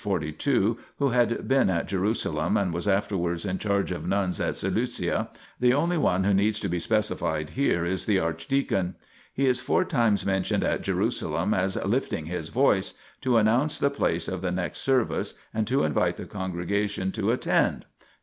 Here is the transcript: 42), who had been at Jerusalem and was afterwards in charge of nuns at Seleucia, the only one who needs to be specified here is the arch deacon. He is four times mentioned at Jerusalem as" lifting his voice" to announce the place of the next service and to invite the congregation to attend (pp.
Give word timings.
42), 0.03 0.79
who 0.97 1.09
had 1.09 1.47
been 1.47 1.69
at 1.69 1.87
Jerusalem 1.87 2.57
and 2.57 2.73
was 2.73 2.87
afterwards 2.87 3.45
in 3.45 3.59
charge 3.59 3.91
of 3.91 4.07
nuns 4.07 4.39
at 4.39 4.55
Seleucia, 4.57 5.29
the 5.59 5.75
only 5.75 5.95
one 5.95 6.23
who 6.23 6.33
needs 6.33 6.59
to 6.61 6.67
be 6.67 6.79
specified 6.79 7.51
here 7.51 7.85
is 7.85 8.07
the 8.07 8.17
arch 8.17 8.47
deacon. 8.47 8.95
He 9.31 9.45
is 9.45 9.59
four 9.59 9.85
times 9.85 10.25
mentioned 10.25 10.63
at 10.63 10.81
Jerusalem 10.81 11.53
as" 11.53 11.75
lifting 11.95 12.25
his 12.25 12.49
voice" 12.49 12.95
to 13.21 13.37
announce 13.37 13.77
the 13.77 13.91
place 13.91 14.27
of 14.27 14.41
the 14.41 14.49
next 14.49 14.79
service 14.79 15.35
and 15.53 15.67
to 15.67 15.83
invite 15.83 16.17
the 16.17 16.25
congregation 16.25 17.11
to 17.11 17.29
attend 17.29 17.81
(pp. 17.85 18.07